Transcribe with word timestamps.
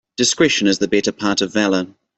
Discretion 0.17 0.65
is 0.65 0.79
the 0.79 0.87
better 0.87 1.11
part 1.11 1.41
of 1.41 1.53
valour. 1.53 1.85